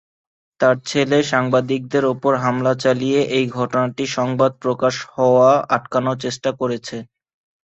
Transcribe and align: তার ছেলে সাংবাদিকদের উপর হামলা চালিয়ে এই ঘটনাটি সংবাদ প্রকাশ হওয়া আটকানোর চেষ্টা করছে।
তার 0.59 0.75
ছেলে 0.85 1.17
সাংবাদিকদের 1.31 2.03
উপর 2.13 2.31
হামলা 2.43 2.73
চালিয়ে 2.83 3.19
এই 3.37 3.45
ঘটনাটি 3.57 4.03
সংবাদ 4.17 4.51
প্রকাশ 4.63 4.95
হওয়া 5.15 5.49
আটকানোর 5.75 6.17
চেষ্টা 6.25 6.49
করছে। 6.59 6.97